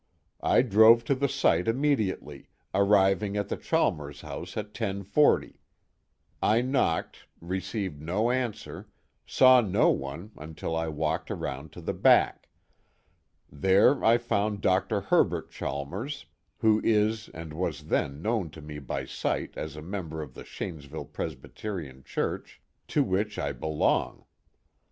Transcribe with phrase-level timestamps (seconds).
[0.41, 5.57] I drove to the site immediately, arriving at the Chalmers house at 10:40.
[6.41, 8.89] I knocked, received no answer,
[9.27, 12.49] saw no one until I walked around to the back.
[13.51, 15.01] There I found Dr.
[15.01, 16.25] Herbert Chalmers,
[16.57, 20.43] who is and was then known to me by sight as a member of the
[20.43, 24.25] Shanesville Presbyterian Church, to which I belong.